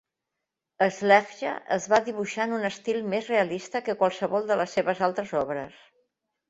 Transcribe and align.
Sleggja 0.95 1.51
es 1.77 1.85
va 1.93 2.01
dibuixar 2.09 2.47
en 2.49 2.57
un 2.61 2.65
estil 2.71 2.99
més 3.13 3.31
realista 3.35 3.83
que 3.91 3.99
qualsevol 4.03 4.53
de 4.53 4.63
les 4.65 4.79
seves 4.79 5.09
altres 5.11 5.41
obres. 5.47 5.83